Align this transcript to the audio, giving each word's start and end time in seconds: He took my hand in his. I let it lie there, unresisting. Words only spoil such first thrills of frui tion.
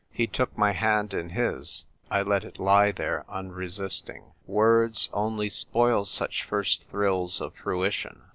He 0.11 0.25
took 0.25 0.57
my 0.57 0.71
hand 0.71 1.13
in 1.13 1.29
his. 1.29 1.85
I 2.09 2.23
let 2.23 2.43
it 2.43 2.57
lie 2.57 2.91
there, 2.91 3.23
unresisting. 3.29 4.31
Words 4.47 5.11
only 5.13 5.47
spoil 5.47 6.05
such 6.05 6.41
first 6.43 6.89
thrills 6.89 7.39
of 7.39 7.53
frui 7.55 7.91
tion. 7.91 8.23